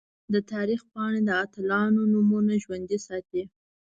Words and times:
د 0.33 0.35
تاریخ 0.51 0.81
پاڼې 0.91 1.21
د 1.25 1.29
اتلانو 1.43 2.01
نومونه 2.13 2.53
ژوندۍ 2.63 2.99
ساتي. 3.07 3.43